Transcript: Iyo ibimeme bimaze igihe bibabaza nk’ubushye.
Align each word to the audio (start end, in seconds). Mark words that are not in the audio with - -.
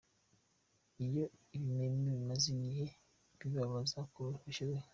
Iyo 1.05 1.23
ibimeme 1.57 2.09
bimaze 2.17 2.45
igihe 2.55 2.85
bibabaza 3.39 3.99
nk’ubushye. 4.09 4.65